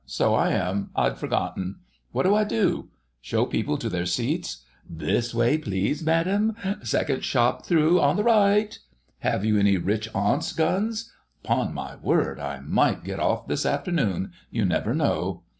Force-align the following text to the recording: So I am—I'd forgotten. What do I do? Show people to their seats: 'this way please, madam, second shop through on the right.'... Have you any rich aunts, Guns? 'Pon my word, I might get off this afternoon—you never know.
So 0.07 0.33
I 0.33 0.49
am—I'd 0.49 1.19
forgotten. 1.19 1.75
What 2.11 2.23
do 2.23 2.33
I 2.33 2.43
do? 2.43 2.89
Show 3.21 3.45
people 3.45 3.77
to 3.77 3.87
their 3.87 4.07
seats: 4.07 4.63
'this 4.89 5.31
way 5.31 5.59
please, 5.59 6.01
madam, 6.03 6.55
second 6.81 7.23
shop 7.23 7.67
through 7.67 7.99
on 7.99 8.15
the 8.15 8.23
right.'... 8.23 8.79
Have 9.19 9.45
you 9.45 9.59
any 9.59 9.77
rich 9.77 10.09
aunts, 10.15 10.53
Guns? 10.53 11.11
'Pon 11.43 11.71
my 11.71 11.97
word, 11.97 12.39
I 12.39 12.61
might 12.61 13.03
get 13.03 13.19
off 13.19 13.47
this 13.47 13.63
afternoon—you 13.63 14.65
never 14.65 14.95
know. 14.95 15.43